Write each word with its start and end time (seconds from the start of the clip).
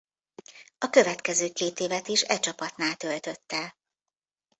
A 0.77 0.89
következő 0.89 1.49
két 1.51 1.79
évet 1.79 2.07
is 2.07 2.23
e 2.27 2.39
csapatnál 2.39 2.95
töltötte. 2.95 3.77